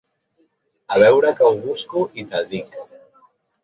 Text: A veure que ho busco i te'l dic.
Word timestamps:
A 0.93 0.97
veure 1.03 1.35
que 1.41 1.47
ho 1.51 1.53
busco 1.69 2.05
i 2.25 2.29
te'l 2.35 2.53
dic. 2.59 2.85